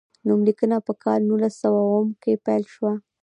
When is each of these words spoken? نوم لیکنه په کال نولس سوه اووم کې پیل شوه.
نوم 0.27 0.39
لیکنه 0.47 0.77
په 0.87 0.93
کال 1.03 1.19
نولس 1.29 1.53
سوه 1.61 1.79
اووم 1.85 2.09
کې 2.21 2.41
پیل 2.45 2.63
شوه. 2.73 2.93